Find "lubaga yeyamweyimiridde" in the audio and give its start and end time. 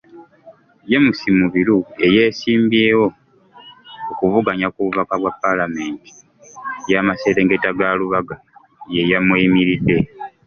7.99-9.97